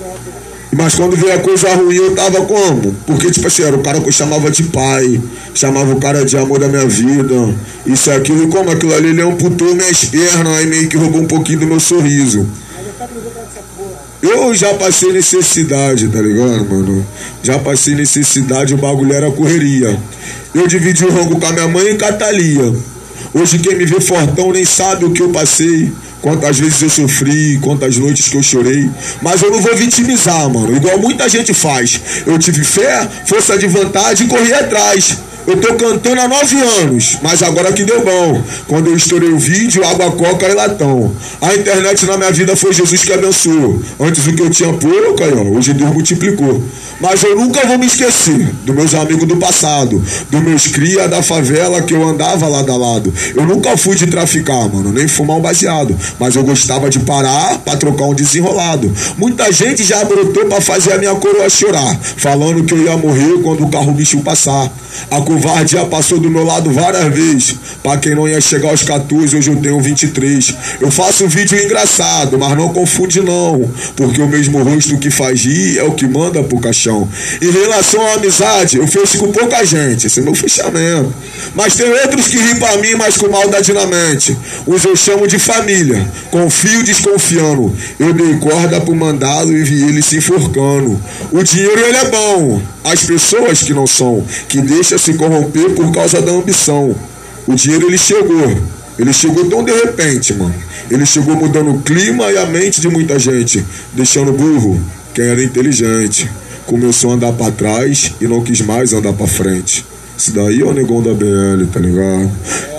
Mas 0.74 0.96
quando 0.96 1.18
veio 1.18 1.34
a 1.34 1.40
coisa 1.40 1.76
ruim, 1.76 1.96
eu 1.96 2.16
tava 2.16 2.46
como? 2.46 2.96
Porque, 3.06 3.30
tipo 3.30 3.46
assim, 3.46 3.64
era 3.64 3.76
o 3.76 3.84
cara 3.84 4.00
que 4.00 4.08
eu 4.08 4.12
chamava 4.12 4.50
de 4.50 4.64
pai, 4.64 5.22
chamava 5.54 5.94
o 5.94 6.00
cara 6.00 6.24
de 6.24 6.38
amor 6.38 6.60
da 6.60 6.70
minha 6.70 6.86
vida, 6.86 7.54
isso 7.86 8.10
e 8.10 8.14
aquilo, 8.14 8.44
e 8.44 8.48
como 8.48 8.72
aquilo 8.72 8.94
ali, 8.94 9.10
ele 9.10 9.22
amputou 9.22 9.76
minhas 9.76 10.06
pernas 10.06 10.64
e 10.64 10.68
meio 10.68 10.88
que 10.88 10.96
roubou 10.96 11.22
um 11.22 11.28
pouquinho 11.28 11.60
do 11.60 11.68
meu 11.68 11.80
sorriso. 11.80 12.48
Eu 14.22 14.54
já 14.54 14.74
passei 14.76 15.12
necessidade, 15.12 16.08
tá 16.08 16.22
ligado, 16.22 16.66
mano? 16.70 17.06
Já 17.44 17.60
passei 17.60 17.96
necessidade, 17.96 18.74
o 18.74 18.78
bagulho 18.78 19.12
era 19.12 19.30
correria. 19.32 20.00
Eu 20.54 20.68
dividi 20.68 21.04
o 21.04 21.12
rango 21.12 21.38
com 21.40 21.48
a 21.48 21.52
minha 21.52 21.68
mãe 21.68 21.88
e 21.88 21.98
com 21.98 22.06
a 22.06 22.14
Thalia. 22.14 22.74
Hoje 23.34 23.60
quem 23.60 23.76
me 23.76 23.86
vê 23.86 24.00
fortão 24.00 24.52
nem 24.52 24.66
sabe 24.66 25.06
o 25.06 25.12
que 25.12 25.22
eu 25.22 25.30
passei, 25.30 25.92
quantas 26.22 26.60
vezes 26.60 26.82
eu 26.82 26.90
sofri, 26.90 27.58
quantas 27.62 27.98
noites 27.98 28.28
que 28.28 28.38
eu 28.38 28.44
chorei. 28.44 28.90
Mas 29.22 29.42
eu 29.42 29.52
não 29.52 29.62
vou 29.62 29.76
vitimizar, 29.76 30.50
mano, 30.50 30.76
igual 30.76 31.00
muita 31.00 31.28
gente 31.30 31.54
faz. 31.54 32.00
Eu 32.26 32.38
tive 32.38 32.64
fé, 32.64 33.08
força 33.26 33.58
de 33.58 33.68
vontade 33.68 34.24
e 34.24 34.28
corri 34.28 34.54
atrás. 34.54 35.18
Eu 35.48 35.58
tô 35.58 35.74
cantando 35.74 36.22
há 36.22 36.28
nove 36.28 36.56
anos, 36.82 37.18
mas 37.22 37.42
agora 37.42 37.74
que 37.74 37.84
deu 37.84 38.04
bom. 38.04 38.44
Quando 38.68 38.88
eu 38.88 38.96
estourei 38.96 39.30
o 39.30 39.40
vídeo, 39.40 39.84
água, 39.86 40.12
coca 40.12 40.48
e 40.48 40.54
latão. 40.54 41.12
A 41.42 41.54
internet 41.56 42.06
na 42.06 42.18
minha 42.18 42.32
vida 42.32 42.56
foi 42.56 42.72
Jesus 42.74 43.04
que 43.04 43.12
abençoou. 43.12 43.82
Antes 44.00 44.26
o 44.28 44.34
que 44.34 44.42
eu 44.42 44.50
tinha 44.50 44.72
pouco, 44.72 45.24
ó, 45.24 45.58
hoje 45.58 45.74
Deus 45.74 45.92
multiplicou. 45.92 46.64
Mas 47.00 47.24
eu 47.24 47.36
nunca 47.36 47.66
vou 47.66 47.80
me 47.80 47.88
esquecer 47.88 48.54
dos 48.64 48.76
meus 48.76 48.94
amigos 48.94 49.28
do 49.28 49.38
passado, 49.38 50.02
dos 50.30 50.42
meus 50.42 50.68
cria 50.68 51.08
da 51.08 51.24
favela 51.24 51.82
que 51.82 51.94
eu 51.94 52.08
andava 52.08 52.48
lado 52.48 52.72
a 52.72 52.78
lado. 52.78 53.12
Eu 53.36 53.46
nunca 53.46 53.76
fui 53.76 53.96
de 53.96 54.06
traficar, 54.06 54.70
mano, 54.70 54.92
nem 54.92 55.08
fumar 55.08 55.38
um 55.38 55.42
baseado. 55.42 55.98
Mas 56.20 56.36
eu 56.36 56.44
gostava 56.44 56.90
de 56.90 57.00
parar 57.00 57.58
pra 57.60 57.76
trocar 57.76 58.06
um 58.06 58.14
desenrolado. 58.14 58.94
Muita 59.18 59.52
gente 59.52 59.84
já 59.84 60.04
brotou 60.06 60.46
pra 60.46 60.62
fazer 60.62 60.94
a 60.94 60.98
minha 61.00 61.16
coroa 61.16 61.50
chorar, 61.50 61.98
falando 62.18 62.64
que 62.64 62.74
eu 62.74 62.84
ia 62.84 62.96
morrer 62.96 63.42
quando 63.42 63.64
o 63.64 63.70
carro 63.70 63.92
bicho 63.92 64.20
passar. 64.22 64.72
A 65.10 65.22
covardia 65.42 65.84
passou 65.86 66.20
do 66.20 66.30
meu 66.30 66.44
lado 66.44 66.72
várias 66.72 67.12
vezes. 67.14 67.56
Pra 67.82 67.98
quem 67.98 68.14
não 68.14 68.28
ia 68.28 68.40
chegar 68.40 68.70
aos 68.70 68.84
14, 68.84 69.36
hoje 69.36 69.50
eu 69.50 69.56
tenho 69.56 69.82
23. 69.82 70.54
Eu 70.80 70.92
faço 70.92 71.28
vídeo 71.28 71.60
engraçado, 71.60 72.38
mas 72.38 72.56
não 72.56 72.70
confunde 72.70 73.22
não. 73.22 73.70
Porque 73.96 74.22
o 74.22 74.28
mesmo 74.28 74.62
rosto 74.62 74.98
que 74.98 75.10
faz 75.10 75.44
rir 75.44 75.80
é 75.80 75.84
o 75.84 75.94
que 75.94 76.08
manda 76.08 76.44
pro 76.44 76.60
caixão. 76.60 77.10
Em 77.42 77.52
relação 77.52 78.06
à 78.08 78.14
amizade, 78.14 78.78
eu 78.78 78.88
fecho 78.88 79.18
com 79.18 79.32
pouca 79.32 79.66
gente. 79.66 80.08
Esse 80.08 80.20
é 80.20 80.24
meu 80.24 80.36
fechamento. 80.36 81.14
Mas 81.56 81.76
tem 81.76 81.90
outros 81.90 82.28
que 82.28 82.38
riem 82.38 82.60
pra 82.60 82.78
mim, 82.78 82.96
mas 82.96 83.18
com 83.18 83.28
maldade 83.28 83.74
na 83.74 83.88
mente. 83.88 84.38
Uns 84.68 84.86
eu 84.86 84.96
chamo 84.96 85.28
de 85.28 85.40
família. 85.40 86.08
Confio 86.30 86.84
desconfiando. 86.84 87.76
Eu 88.00 88.14
dei 88.14 88.38
corda 88.38 88.80
pro 88.80 88.96
mandá-lo 88.96 89.58
e 89.58 89.64
vi 89.64 89.84
ele 89.84 90.02
se 90.04 90.18
enforcando. 90.18 91.02
O 91.32 91.44
dinheiro 91.44 91.80
ele 91.80 91.98
é 91.98 92.06
bom. 92.10 92.62
As 92.84 93.04
pessoas 93.04 93.62
que 93.62 93.74
não 93.74 93.86
são, 93.86 94.26
que 94.48 94.62
deixa 94.62 94.98
se 94.98 95.14
corromper 95.14 95.72
por 95.72 95.92
causa 95.92 96.22
da 96.22 96.32
ambição. 96.32 96.96
O 97.48 97.54
dinheiro 97.54 97.88
ele 97.88 97.98
chegou. 97.98 98.58
Ele 98.98 99.14
chegou 99.14 99.46
tão 99.50 99.64
de 99.64 99.72
repente, 99.72 100.34
mano. 100.34 100.54
Ele 100.90 101.06
chegou 101.06 101.36
mudando 101.36 101.72
o 101.72 101.82
clima 101.82 102.32
e 102.32 102.38
a 102.38 102.46
mente 102.46 102.82
de 102.82 102.90
muita 102.90 103.18
gente, 103.18 103.66
deixando 103.94 104.32
burro 104.32 104.82
quem 105.14 105.26
era 105.26 105.44
inteligente. 105.44 106.30
Começou 106.66 107.12
a 107.12 107.14
andar 107.16 107.34
para 107.34 107.52
trás 107.52 108.14
e 108.20 108.28
não 108.28 108.42
quis 108.42 108.62
mais 108.62 108.94
andar 108.94 109.14
para 109.14 109.28
frente. 109.28 109.86
Isso 110.22 110.34
daí 110.34 110.62
é 110.62 110.64
o 110.64 110.72
negão 110.72 111.02
da 111.02 111.16
BL, 111.16 111.66
tá 111.74 111.80
ligado? 111.80 112.32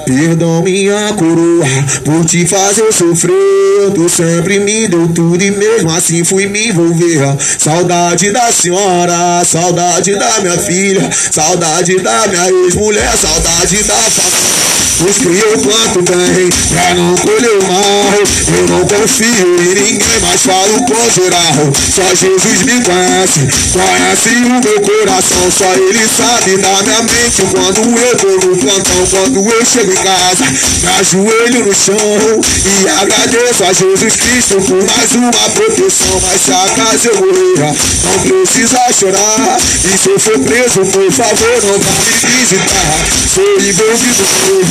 Perdão, 0.07 0.63
minha 0.63 1.13
coroa, 1.15 1.67
por 2.05 2.25
te 2.25 2.47
fazer 2.47 2.93
sofrer. 2.93 3.91
Tu 3.93 4.09
sempre 4.09 4.61
me 4.61 4.87
deu 4.87 5.09
tudo 5.09 5.43
e 5.43 5.51
mesmo 5.51 5.91
assim 5.91 6.23
fui 6.23 6.47
me 6.47 6.69
envolver. 6.69 7.19
Saudade 7.59 8.31
da 8.31 8.53
senhora, 8.53 9.45
saudade 9.45 10.15
da 10.15 10.41
minha 10.41 10.57
filha, 10.57 11.11
saudade 11.33 11.97
da 11.97 12.29
minha 12.29 12.49
ex-mulher, 12.65 13.13
saudade 13.17 13.83
da 13.83 13.95
família. 13.95 14.72
Os 15.01 15.17
que 15.19 15.27
eu 15.27 15.59
planto 15.59 16.03
bem, 16.03 16.51
pra 16.69 16.95
não 16.95 17.17
colher 17.17 17.59
o 17.59 17.63
mal. 17.65 18.13
Eu 18.57 18.69
não 18.69 18.87
confio 18.87 19.27
em 19.27 19.75
ninguém, 19.75 19.99
mas 20.21 20.43
falo 20.43 20.85
com 20.85 21.11
geral. 21.11 21.73
Só 21.75 22.05
Jesus 22.15 22.63
me 22.63 22.81
conhece, 22.85 23.41
conhece 23.73 24.29
o 24.37 24.61
meu 24.61 24.81
coração. 24.81 25.51
Só 25.51 25.73
Ele 25.75 26.07
sabe 26.09 26.57
da 26.59 26.83
minha 26.83 27.03
mente 27.03 27.43
quando 27.51 27.99
eu 27.99 28.17
tô 28.17 28.47
no 28.47 28.57
plantão, 28.59 29.07
quando 29.11 29.51
eu 29.51 29.65
chego 29.65 29.93
em 29.93 29.97
casa. 29.97 30.45
Me 30.45 30.89
ajoelho 31.01 31.67
no 31.67 31.75
chão 31.75 31.97
e 31.97 32.89
agradeço 32.89 33.65
a 33.65 33.73
Jesus 33.73 34.17
Cristo 34.17 34.61
por 34.61 34.85
mais 34.85 35.13
uma 35.15 35.51
proteção. 35.51 36.21
Mas 36.23 36.41
se 36.43 36.53
acaso 36.53 37.09
eu 37.09 37.17
morrer, 37.17 37.75
não 38.05 38.21
precisa 38.21 38.79
chorar. 38.93 39.59
E 39.59 39.99
se 39.99 40.11
eu 40.11 40.21
for 40.21 40.39
preso, 40.39 40.81
por 40.93 41.11
favor, 41.11 41.63
não 41.65 41.79
vá 41.79 41.93
me 42.05 42.39
visitar. 42.39 43.07
Sou 43.35 43.59
envolvido 43.59 44.23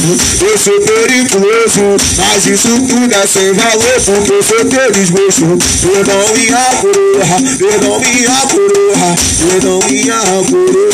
mesmo, 0.01 0.10
eu 0.41 0.57
sou 0.57 0.79
perigoso. 0.81 1.97
Mas 2.17 2.45
isso 2.45 2.69
tudo 2.87 3.13
é 3.13 3.27
sem 3.27 3.53
valor, 3.53 4.01
porque 4.05 4.33
eu 4.33 4.43
sou 4.43 4.65
teu 4.65 4.91
desgosto. 4.91 5.57
Perdão, 5.81 6.33
minha 6.35 6.65
coroa, 6.81 7.25
perdão, 7.57 7.99
minha 7.99 8.41
coroa, 8.47 9.15
perdão, 9.49 9.79
minha 9.89 10.19
coroa. 10.49 10.91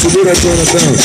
Segura 0.00 0.32
aqui, 0.32 0.42
Jonathan. 0.42 0.96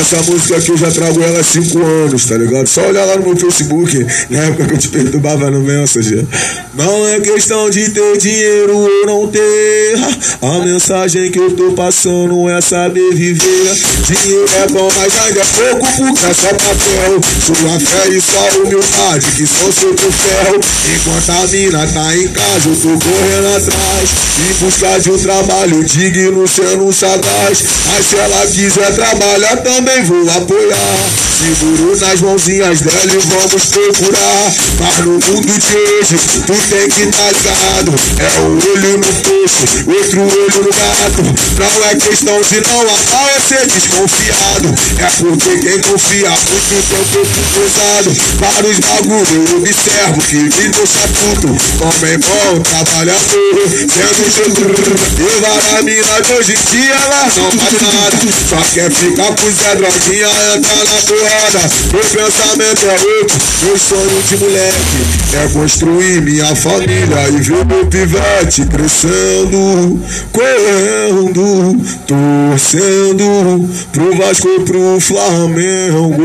Essa 0.00 0.16
música 0.30 0.56
aqui 0.56 0.70
eu 0.70 0.76
já 0.76 0.90
trago 0.90 1.22
ela 1.22 1.40
há 1.40 1.44
5 1.44 1.78
anos, 1.78 2.26
tá 2.26 2.36
ligado? 2.36 2.66
Só 2.66 2.82
olhar 2.82 3.04
lá 3.04 3.16
no 3.16 3.24
meu 3.24 3.36
Facebook, 3.36 4.06
na 4.28 4.40
época 4.40 4.66
que 4.66 4.74
eu 4.74 4.78
te 4.78 4.88
perturbava 4.88 5.50
no 5.50 5.60
Messenger. 5.60 6.26
Não 6.74 7.08
é 7.08 7.20
questão 7.20 7.70
de 7.70 7.88
ter 7.90 8.18
dinheiro 8.18 8.76
ou 8.76 9.06
não 9.06 9.26
ter. 9.28 9.94
A 10.42 10.64
mensagem 10.64 11.30
que 11.30 11.38
eu 11.38 11.52
tô 11.52 11.72
passando 11.72 12.48
é 12.48 12.60
saber 12.60 13.14
viver. 13.14 13.65
Dinheiro 13.74 14.46
é 14.62 14.66
bom, 14.68 14.88
mas 14.96 15.12
ainda 15.18 15.40
é 15.40 15.44
pouco 15.44 15.86
porque 15.96 16.26
é 16.26 16.34
só 16.34 16.48
papel. 16.48 17.20
Sua 17.44 17.80
fé 17.80 18.08
e 18.08 18.20
sua 18.20 18.62
humildade 18.62 19.26
que 19.36 19.46
são 19.46 19.72
seu 19.72 19.94
troféu. 19.94 20.60
Enquanto 20.94 21.30
a 21.30 21.46
mina 21.48 21.86
tá 21.86 22.16
em 22.16 22.28
casa, 22.28 22.68
eu 22.68 22.76
tô 22.76 22.88
correndo 22.88 23.56
atrás. 23.56 24.10
Em 24.38 24.64
busca 24.64 25.00
de 25.00 25.10
um 25.10 25.18
trabalho 25.18 25.84
digno, 25.84 26.46
sendo 26.46 26.92
sagaz. 26.92 27.64
Mas 27.86 28.06
se 28.06 28.16
ela 28.16 28.46
quiser 28.46 28.94
trabalhar, 28.94 29.56
também 29.58 30.04
vou 30.04 30.30
apoiar. 30.30 31.26
Seguro 31.36 31.96
nas 31.98 32.20
mãozinhas 32.20 32.80
dela 32.80 33.12
e 33.12 33.18
vamos 33.18 33.64
procurar. 33.66 34.54
Mas 34.80 34.98
no 35.04 35.12
mundo 35.12 35.58
de 35.58 35.76
hoje, 35.76 36.16
tu 36.46 36.54
tem 36.70 36.88
que 36.88 37.06
tá 37.06 37.28
ligado. 37.28 37.94
É 38.18 38.40
um 38.40 38.56
olho 38.56 38.98
no 38.98 39.06
poço, 39.06 39.64
outro 39.86 40.20
olho 40.22 40.62
no 40.62 40.70
gato. 40.70 41.22
Não 41.58 41.84
é 41.90 41.94
questão 41.94 42.40
de 42.40 42.60
não 42.68 42.80
amar, 42.80 43.36
é 43.36 43.40
ser 43.40 43.55
desconfiado. 43.64 44.74
É 44.98 45.06
porque 45.18 45.58
quem 45.58 45.80
confia 45.80 46.30
muito 46.30 46.66
tem 46.66 47.00
o 47.00 47.06
corpo 47.12 47.40
pesado. 47.54 48.16
Vários 48.38 48.78
bagulho 48.80 49.48
eu 49.48 49.58
observo 49.58 50.20
que 50.22 50.36
me 50.36 50.50
deixa 50.50 51.08
puto. 51.16 51.48
Homem 51.48 52.18
bom, 52.18 52.60
trabalhador, 52.62 53.18
sendo 53.88 54.24
Jesus. 54.30 54.96
E 55.18 55.40
várias 55.40 55.84
minas 55.84 56.30
hoje 56.30 56.54
em 56.74 56.86
elas 56.88 57.36
não 57.36 57.50
fazem 57.52 57.80
nada. 57.80 58.16
Só 58.48 58.60
quer 58.74 58.90
ficar 58.90 59.34
com 59.34 59.50
Zé 59.50 59.74
Droguinha, 59.76 60.28
entrar 60.56 60.84
na 60.84 61.00
porrada. 61.02 61.70
Meu 61.92 62.04
pensamento 62.04 62.86
é 62.86 63.20
outro, 63.20 63.38
meu 63.62 63.78
sonho 63.78 64.22
de 64.28 64.36
moleque 64.36 65.26
é 65.32 65.48
construir 65.48 66.22
minha 66.22 66.54
família 66.54 67.28
e 67.28 67.40
ver 67.42 67.64
meu 67.66 67.86
pivete 67.86 68.64
crescendo, 68.66 70.00
correndo, 70.32 71.76
torcendo 72.06 73.45
pro 73.92 74.16
Vasco 74.16 74.60
pro 74.62 75.00
Flamengo. 75.00 76.22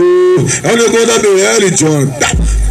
É 0.63 0.73
o 0.73 0.77
negócio 0.77 1.07
da 1.07 1.19
BL, 1.19 1.69
John. 1.75 2.13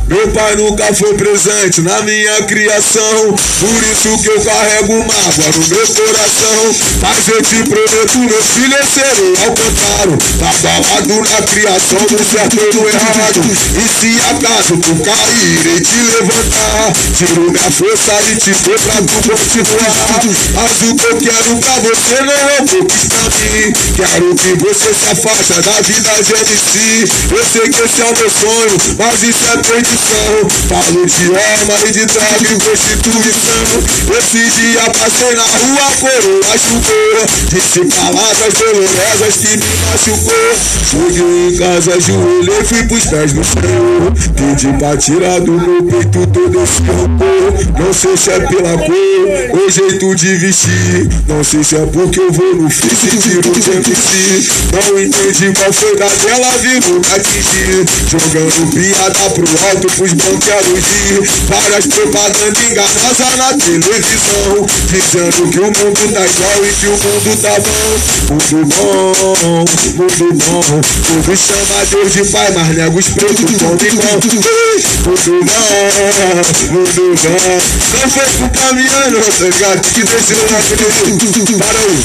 Meu 0.09 0.27
pai 0.29 0.57
nunca 0.57 0.93
foi 0.93 1.15
presente 1.15 1.81
na 1.83 2.03
minha 2.03 2.43
criação. 2.43 3.37
Por 3.61 3.83
isso 3.93 4.19
que 4.23 4.29
eu 4.29 4.41
carrego 4.41 4.99
mágoa 4.99 5.53
no 5.55 5.69
meu 5.69 5.87
coração. 5.87 6.75
Mas 7.03 7.29
eu 7.29 7.41
te 7.41 7.57
prometo, 7.65 8.19
meu 8.19 8.43
filho, 8.43 8.77
eu 8.77 8.85
serei 8.85 9.35
ao 9.45 9.53
contrário. 9.57 10.19
Tá 10.39 10.53
balado 10.63 11.31
na 11.31 11.43
criação 11.47 11.99
do 11.99 12.25
certo 12.25 12.57
e 12.57 12.77
do 12.77 12.89
errado. 12.89 13.41
E 13.41 13.85
se 13.89 14.21
acaso 14.29 14.77
tu 14.77 14.95
cair, 15.01 15.61
irei 15.61 15.81
te 15.81 15.97
levantar. 15.97 16.93
Tiro 17.17 17.51
minha 17.51 17.71
força 17.71 18.13
e 18.29 18.37
te 18.37 18.53
dou 18.63 18.79
pra 18.79 19.01
tu 19.01 19.17
continuar. 19.29 19.91
Mas 20.55 20.91
o 20.91 20.95
que 20.95 21.07
eu 21.07 21.17
quero 21.17 21.57
pra 21.57 21.75
você 21.81 22.21
não 22.21 22.33
é 22.33 22.59
o 22.61 22.65
que 22.65 22.85
pra 22.85 23.25
mim. 23.41 23.73
Quero 23.97 24.35
que 24.35 24.55
você 24.63 24.93
se 24.93 25.11
afaste 25.11 25.55
da 25.63 25.81
vida 25.81 26.11
de 26.23 26.33
MC. 26.33 27.09
Eu 27.31 27.45
sei 27.45 27.69
que 27.71 27.83
esse 27.83 28.03
é 28.03 28.05
o 28.05 28.19
meu 28.19 28.31
sonho, 28.31 28.77
mas 28.99 29.23
isso 29.23 29.45
é 29.49 29.57
perdição. 29.57 30.51
Falo 30.69 31.07
de 31.07 31.25
arma 31.35 31.75
e 31.89 31.93
de 31.93 32.05
droga 32.05 32.45
e 32.45 32.57
prostituição. 32.59 33.65
Esse 34.19 34.51
dia 34.51 34.83
passei 34.99 35.35
na 35.35 35.43
rua, 35.43 35.93
coroa 36.01 36.59
chupou. 36.59 36.90
Disse 37.49 37.85
palavras 37.97 38.55
dolorosas 38.55 39.37
que 39.37 39.57
me 39.57 39.65
machucou. 39.91 40.55
Fui 40.91 41.49
em 41.49 41.57
casa, 41.57 41.95
ajoelhei, 41.95 42.65
fui 42.65 42.83
pros 42.85 43.07
pés 43.07 43.33
do 43.33 43.43
Senhor. 43.45 44.13
Pedi 44.35 44.79
pra 44.79 44.97
tirar 44.97 45.41
do 45.41 45.53
meu 45.53 45.83
peito 45.85 46.27
todo 46.29 46.63
esse 46.63 46.83
rancor. 46.83 47.79
Não 47.79 47.93
sei 47.93 48.17
se 48.17 48.31
é 48.31 48.41
pela 48.41 48.79
cor 48.79 49.61
ou 49.61 49.71
jeito 49.71 50.15
de 50.15 50.37
vestir. 50.37 51.09
Não 51.27 51.45
sei 51.45 51.63
se 51.63 51.77
é 51.77 51.87
porque 51.87 52.21
eu 52.21 52.33
vou 52.33 52.55
no 52.57 52.71
Face 52.71 53.07
e 53.07 53.19
tiro 53.19 53.51
os 53.51 53.69
MC. 53.69 54.49
Não 54.73 55.01
entendi 55.01 55.53
qual 55.59 55.73
foi 55.73 55.97
da 55.97 56.09
dela, 56.09 56.51
vivo 56.59 56.95
me 56.95 57.07
atingir. 57.15 57.85
Jogando 58.09 58.73
piada 58.73 59.31
pro 59.31 59.45
alto 59.69 59.89
pros 59.97 60.13
banqueiros 60.13 60.85
de 60.85 61.29
várias 61.49 61.87
propagandas 61.87 62.71
enganosas 62.71 63.37
na 63.37 63.49
televisão. 63.55 64.67
Dizendo 64.89 65.51
que 65.51 65.59
o 65.59 65.65
mundo 65.65 66.13
tá 66.13 66.27
igual 66.27 66.65
e 66.65 66.80
que 66.81 66.87
o 66.87 66.93
mundo 66.93 67.37
tá 67.43 67.61
bom. 67.61 67.93
Mundo 68.31 68.75
bom, 68.75 69.13
mundo 69.97 70.27
bom. 70.33 70.81
Tudo 71.07 71.37
chama 71.37 71.85
Deus 71.91 72.13
de 72.13 72.25
pai, 72.31 72.51
mas 72.55 72.69
nega 72.69 72.91
os 72.91 73.09
pretos 73.09 73.37
comem 73.37 73.87
igual. 73.93 74.15
Mundo 74.15 75.45
bom, 75.45 75.75
mundo 76.73 77.05
bom. 77.23 77.61
Não 78.01 78.09
foi 78.09 78.25
culpa 78.39 78.73
minha 78.73 79.11
não, 79.11 79.21
tá 79.21 79.45
ligado? 79.45 79.81
Que 79.93 80.03
desceu 80.05 80.39
na 80.51 80.59
frente. 80.59 81.59
Para 81.59 81.81
aí. 81.81 82.01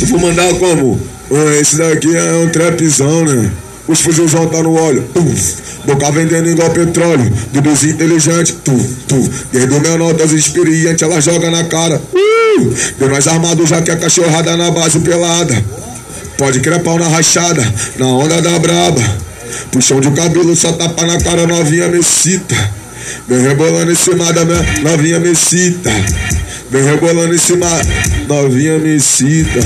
Eu 0.00 0.06
vou 0.08 0.18
mandar 0.18 0.52
como? 0.54 1.00
Esse 1.60 1.76
daqui 1.76 2.16
é 2.16 2.32
um 2.44 2.48
trapzão, 2.48 3.24
né? 3.24 3.52
Os 3.86 4.00
fuzilzão 4.00 4.48
tá 4.48 4.62
no 4.64 4.74
óleo. 4.74 5.08
Tum. 5.14 5.32
Boca 5.84 6.10
vendendo 6.10 6.48
igual 6.48 6.70
petróleo. 6.70 7.32
Bebezinho 7.52 7.94
inteligente. 7.94 8.54
Tu, 8.64 8.72
tu. 9.08 9.30
Desde 9.52 9.74
o 9.74 9.80
menor 9.80 10.14
das 10.14 10.32
experientes, 10.32 11.02
ela 11.02 11.20
joga 11.20 11.50
na 11.50 11.64
cara. 11.64 12.00
Uh! 12.12 12.74
Deu 12.98 13.08
nós 13.08 13.26
armado 13.26 13.66
já 13.66 13.82
que 13.82 13.90
a 13.90 13.96
cachorrada 13.96 14.56
na 14.56 14.70
base 14.70 15.00
pelada. 15.00 15.62
Pode 16.36 16.60
crepar 16.60 16.98
na 16.98 17.08
rachada, 17.08 17.62
na 17.98 18.06
onda 18.06 18.40
da 18.40 18.58
braba. 18.58 19.02
Puxão 19.70 20.00
de 20.00 20.10
cabelo, 20.10 20.56
só 20.56 20.72
tapa 20.72 21.04
na 21.04 21.18
cara, 21.20 21.46
novinha 21.46 21.88
mecita. 21.88 22.54
Vem 23.28 23.42
rebolando 23.42 23.92
em 23.92 23.94
cima 23.94 24.32
da 24.32 24.44
minha 24.44 24.62
novinha 24.82 25.20
mecita. 25.20 25.90
Vem 26.70 26.84
rebolando 26.84 27.34
em 27.34 27.38
cima, 27.38 27.68
novinha 28.28 28.78
mecita. 28.78 29.60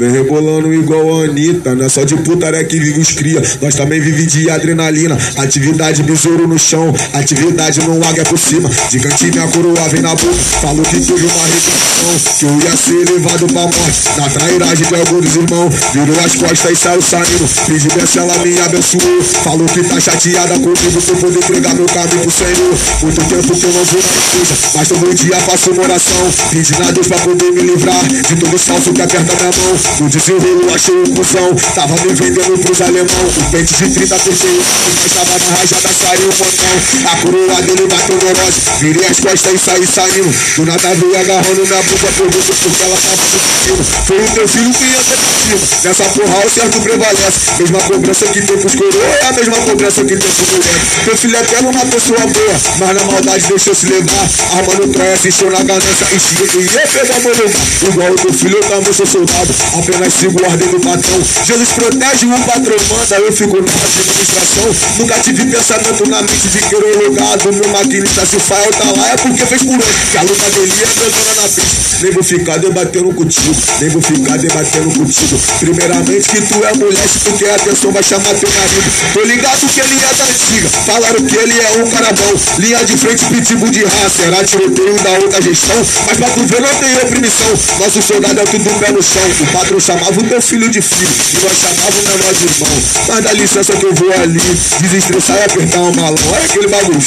Vem 0.00 0.12
rebolando 0.12 0.72
igual 0.72 1.20
a 1.20 1.24
Anitta. 1.26 1.74
Não 1.74 1.84
é 1.84 1.88
só 1.90 2.04
de 2.04 2.16
putaria 2.16 2.64
que 2.64 2.80
vive 2.80 3.00
os 3.00 3.10
cria. 3.10 3.42
Nós 3.60 3.74
também 3.74 4.00
vive 4.00 4.24
de 4.24 4.48
adrenalina. 4.48 5.14
Atividade 5.36 6.02
besouro 6.02 6.48
no 6.48 6.58
chão. 6.58 6.90
Atividade 7.12 7.80
no 7.82 8.02
águia 8.08 8.24
por 8.24 8.38
cima. 8.38 8.70
Gigante 8.90 9.30
minha 9.30 9.46
coroa 9.48 9.88
vem 9.90 10.00
na 10.00 10.14
boca. 10.14 10.32
Falou 10.62 10.82
que 10.82 10.98
teve 11.00 11.26
uma 11.26 11.44
redenção. 11.44 11.90
Que 12.38 12.46
eu 12.46 12.60
ia 12.62 12.76
ser 12.78 13.12
levado 13.12 13.46
pra 13.48 13.60
morte. 13.60 14.00
Na 14.16 14.30
trairagem 14.30 14.86
de 14.86 14.94
algum 14.94 15.20
dos 15.20 15.36
irmãos. 15.36 15.74
Virou 15.92 16.24
as 16.24 16.34
costas 16.34 16.72
e 16.72 16.76
saiu 16.76 17.02
saindo. 17.02 17.46
Pedi 17.66 17.88
benção, 17.88 18.22
ela 18.22 18.38
me 18.38 18.58
abençoou. 18.58 19.22
Falou 19.44 19.66
que 19.66 19.82
tá 19.84 20.00
chateada 20.00 20.54
comigo. 20.54 21.02
Pra 21.02 21.14
eu 21.14 21.20
poder 21.20 21.38
entregar 21.38 21.74
meu 21.74 21.84
caminho 21.84 22.20
pro 22.22 22.30
Senhor. 22.30 22.74
Muito 23.02 23.22
tempo 23.24 23.54
que 23.54 23.66
eu 23.66 23.72
não 23.74 23.84
vou 23.84 24.00
na 24.00 24.38
igreja. 24.40 24.54
Mas 24.74 24.88
todo 24.88 25.14
dia 25.14 25.36
faço 25.40 25.70
uma 25.72 25.82
oração. 25.82 26.32
Pedindo 26.50 26.88
a 26.88 26.90
Deus 26.90 27.06
pra 27.06 27.18
poder 27.18 27.52
me 27.52 27.60
livrar. 27.60 28.02
De 28.08 28.36
todo 28.36 28.58
salto 28.58 28.94
que 28.94 29.02
aperta 29.02 29.36
minha 29.36 29.50
mão. 29.50 29.89
No 29.98 30.08
desenrolo 30.08 30.74
achei 30.74 30.94
um 30.94 31.14
cuzão 31.14 31.54
Tava 31.74 31.94
me 32.04 32.12
vendendo 32.14 32.58
pros 32.58 32.80
alemão. 32.80 33.06
O 33.26 33.50
pente 33.50 33.74
de 33.74 33.90
30 33.90 34.18
terceiro 34.18 34.62
Mas 35.02 35.12
tava 35.12 35.38
na 35.38 35.56
rajada, 35.56 35.90
saiu 35.92 36.28
o 36.28 36.34
montão. 36.36 37.10
A 37.10 37.16
coroa 37.16 37.62
dele 37.62 37.86
bateu 37.88 38.16
neurose 38.16 38.60
Virei 38.80 39.06
as 39.06 39.20
costas 39.20 39.54
e 39.54 39.58
saí 39.58 39.86
saindo 39.86 40.32
Do 40.56 40.66
nada 40.66 40.94
veio 40.94 41.18
agarrando 41.18 41.66
minha 41.66 41.82
boca 41.82 42.06
Pergunto 42.16 42.54
porque 42.62 42.82
ela 42.82 42.96
tava 42.96 43.22
pedindo 43.32 43.84
Foi 44.06 44.18
o 44.20 44.30
teu 44.30 44.48
filho 44.48 44.72
que 44.72 44.84
ia 44.84 45.02
ser 45.02 45.16
partido 45.16 45.60
Nessa 45.84 46.04
porra 46.04 46.46
o 46.46 46.50
certo 46.50 46.80
prevalece. 46.80 47.40
Mesma 47.58 47.80
cobrança 47.80 48.26
que 48.26 48.40
tem 48.42 48.58
pros 48.58 48.74
coroa 48.74 49.04
É 49.04 49.26
a 49.26 49.32
mesma 49.32 49.56
cobrança 49.56 50.04
que 50.04 50.16
tem 50.16 50.28
pros 50.28 50.50
moleques 50.50 51.04
Teu 51.04 51.16
filho 51.16 51.36
é 51.36 51.42
pelo 51.42 51.70
uma 51.70 51.86
pessoa 51.86 52.20
boa. 52.20 52.60
Mas 52.78 52.94
na 52.94 53.04
maldade 53.04 53.46
deixou 53.48 53.74
se 53.74 53.86
levar. 53.86 54.28
Armando 54.56 54.92
troia, 54.92 55.16
se 55.16 55.28
encheu 55.28 55.50
na 55.50 55.62
ganância. 55.62 56.06
Enchia 56.14 56.46
e 56.60 56.64
ia 56.64 56.86
pegar 56.88 57.20
meu 57.20 57.34
lugar 57.34 57.50
Igual 57.88 58.12
o 58.12 58.14
teu 58.16 58.32
filho 58.32 58.56
eu 58.56 58.68
também 58.68 58.92
sou 58.92 59.06
soldado 59.06 59.54
apenas 59.78 60.12
sigo 60.14 60.44
a 60.44 60.48
ordem 60.48 60.68
do 60.68 60.80
patrão. 60.80 61.20
Jesus 61.44 61.68
protege 61.70 62.26
o 62.26 62.40
patrão, 62.40 62.76
manda, 62.90 63.16
eu 63.16 63.32
fico 63.32 63.56
na 63.56 63.72
administração. 63.72 64.76
Nunca 64.98 65.18
tive 65.20 65.44
pensamento 65.46 66.08
na 66.08 66.22
mente 66.22 66.48
de 66.48 66.58
querer 66.58 66.96
o 66.96 67.08
lugar 67.08 67.38
meu 67.52 67.68
maquinista. 67.70 68.26
Se 68.26 68.36
o 68.36 68.40
Fael 68.40 68.70
tá 68.72 68.90
lá 68.96 69.12
é 69.12 69.16
porque 69.16 69.46
fez 69.46 69.62
por 69.62 69.74
onde. 69.74 69.84
Que 70.10 70.18
a 70.18 70.22
luta 70.22 70.50
dele 70.50 70.72
é 70.72 70.86
pesona 70.86 71.42
na 71.42 71.48
pista. 71.48 71.90
Nem 72.02 72.12
vou 72.12 72.22
ficar 72.22 72.58
debatendo 72.58 73.12
contigo, 73.12 73.56
nem 73.80 73.90
vou 73.90 74.02
ficar 74.02 74.38
debatendo 74.38 74.90
contigo. 74.90 75.40
Primeiramente 75.60 76.28
que 76.28 76.40
tu 76.42 76.64
é 76.64 76.72
mulher, 76.74 77.08
se 77.08 77.18
tu 77.20 77.32
quer 77.36 77.54
atenção, 77.54 77.92
vai 77.92 78.02
chamar 78.02 78.34
teu 78.34 78.48
marido. 78.48 78.90
Tô 79.12 79.22
ligado 79.22 79.68
que 79.68 79.80
ele 79.80 79.96
é 80.00 80.14
da 80.14 80.24
antiga, 80.24 80.68
falaram 80.86 81.24
que 81.24 81.36
ele 81.36 81.60
é 81.60 81.82
um 81.82 81.90
cara 81.90 82.12
bom. 82.12 82.40
Linha 82.58 82.84
de 82.84 82.96
frente, 82.96 83.24
pitbull 83.26 83.70
de 83.70 83.84
raça, 83.84 84.22
era 84.22 84.44
tiroteio 84.44 84.94
da 85.02 85.10
outra 85.18 85.42
gestão. 85.42 85.76
Mas 86.06 86.16
pra 86.16 86.28
tu 86.30 86.42
ver, 86.46 86.60
não 86.60 86.74
tem 86.76 86.96
oprimição. 86.96 87.52
Nosso 87.78 88.02
soldado 88.02 88.40
é 88.40 88.44
tudo 88.44 88.80
pé 88.80 88.92
no 88.92 89.02
chão. 89.02 89.20
Patrão 89.60 89.80
chamava 89.80 90.18
o 90.18 90.22
teu 90.24 90.40
filho 90.40 90.68
de 90.70 90.80
filho 90.80 91.08
e 91.08 91.44
nós 91.44 91.56
chamava 91.58 91.90
o 91.90 92.08
menor 92.08 92.34
de 92.34 92.44
irmão. 92.44 92.82
Mas 93.08 93.24
dá 93.24 93.32
licença 93.32 93.72
que 93.74 93.84
eu 93.84 93.94
vou 93.94 94.12
ali, 94.12 94.40
desestressar 94.80 95.36
e 95.38 95.44
apertar 95.44 95.80
um 95.80 95.92
malão. 95.92 96.16
Olha 96.32 96.44
aquele 96.44 96.68
bagulho. 96.68 96.98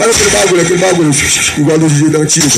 Olha 0.00 0.10
aquele 0.10 0.30
bagulho, 0.30 0.62
aquele 0.62 0.78
bagulho. 0.78 1.16
Igual 1.58 1.78
do 1.78 1.88
DJ 1.88 2.08
da 2.10 2.18
antiga. 2.18 2.48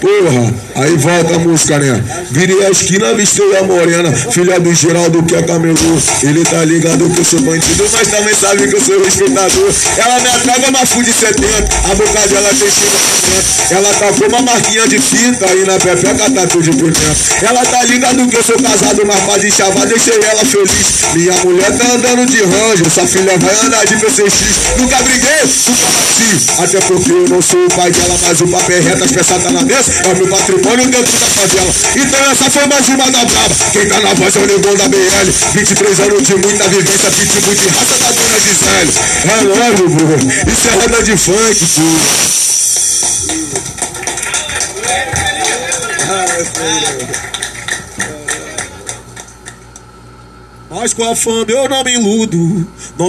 Porra, 0.00 0.54
aí 0.74 0.96
volta 0.96 1.36
a 1.36 1.38
música, 1.38 1.78
né? 1.78 2.04
Virei 2.30 2.66
a 2.66 2.70
esquina, 2.70 3.14
vistei 3.14 3.56
a 3.56 3.62
morena, 3.62 4.12
filha 4.12 4.60
do 4.60 4.74
Geraldo 4.74 5.22
que 5.22 5.34
é 5.34 5.42
camelô. 5.42 5.76
Ele 6.22 6.44
tá 6.44 6.64
ligado 6.64 7.08
que 7.08 7.18
eu 7.18 7.24
sou 7.24 7.40
bandido, 7.40 7.88
mas 7.92 8.08
também 8.08 8.34
sabe 8.34 8.68
que 8.68 8.76
eu 8.76 8.80
sou 8.80 9.02
respeitador. 9.02 9.72
Ela 9.96 10.20
me 10.20 10.28
atrava 10.28 10.68
uma 10.68 10.86
FU 10.86 11.02
de 11.02 11.12
70, 11.12 11.46
a 11.90 11.94
boca 11.94 12.28
dela 12.28 12.50
tem 12.50 12.70
chega 12.70 13.16
Ela 13.70 13.94
tá 13.94 14.12
com 14.12 14.26
uma 14.26 14.42
marquinha 14.42 14.86
de 14.86 14.98
fita 14.98 15.46
e 15.54 15.64
na 15.64 15.78
pepeca 15.78 16.30
tá 16.30 16.46
tudo 16.46 16.76
por 16.76 16.90
dentro. 16.90 17.46
Ela 17.46 17.64
tá 17.64 17.82
ligado 17.84 18.28
que 18.28 18.36
eu 18.36 18.42
sou 18.42 18.56
casado, 18.66 19.02
mas 19.06 19.40
de 19.40 19.50
chavar 19.50 19.86
deixei 19.86 20.18
ela 20.22 20.44
feliz. 20.44 21.14
Minha 21.14 21.32
mulher 21.44 21.70
tá 21.78 21.86
andando 21.92 22.26
de 22.26 22.42
range, 22.42 22.90
sua 22.90 23.06
filha 23.06 23.38
vai 23.38 23.54
andar 23.64 23.86
de 23.86 23.96
PCX. 23.96 24.32
Nunca 24.78 24.96
briguei, 25.02 25.42
nunca 25.66 25.86
bati. 25.86 26.62
Até 26.62 26.80
porque 26.80 27.12
eu 27.12 27.28
não 27.28 27.40
sou 27.40 27.64
o 27.64 27.68
pai 27.70 27.90
dela, 27.90 28.18
mas 28.26 28.40
o 28.40 28.48
papo 28.48 28.72
é 28.72 28.80
reto, 28.80 29.04
as 29.04 29.12
peças 29.12 29.42
tá 29.42 29.50
na 29.50 29.62
mesa. 29.62 29.92
É 30.04 30.08
o 30.12 30.16
meu 30.16 30.28
patrimônio 30.28 30.88
dentro 30.88 31.12
da 31.12 31.26
favela. 31.26 31.72
Então 31.94 32.30
essa 32.30 32.50
foi 32.50 32.66
mais 32.66 32.88
uma 32.88 33.10
da 33.10 33.24
braba. 33.24 33.54
Quem 33.72 33.86
tá 33.86 34.00
na 34.00 34.14
voz 34.14 34.36
é 34.36 34.38
o 34.40 34.46
negão 34.46 34.74
da 34.74 34.88
BL. 34.88 35.30
23 35.54 36.00
anos 36.00 36.22
de 36.22 36.34
muita 36.34 36.68
vivência, 36.68 37.10
pitbull 37.10 37.54
de 37.54 37.68
raça 37.68 37.96
da 38.00 38.10
dona 38.12 38.40
Gisele. 38.40 38.92
É 39.26 39.40
logo, 39.44 39.88
bro. 39.90 40.16
Isso 40.52 40.68
é 40.68 40.72
roda 40.72 41.02
de 41.02 41.16
funk, 41.16 41.66
pô. 41.74 41.82
Mas 50.76 50.92
com 50.92 51.10
a 51.10 51.16
fama 51.16 51.46
eu 51.48 51.66
não 51.70 51.82
me 51.82 51.94
iludo. 51.94 52.66